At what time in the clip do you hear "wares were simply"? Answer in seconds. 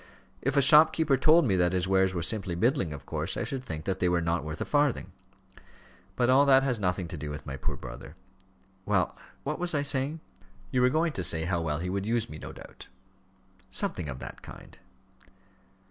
1.87-2.55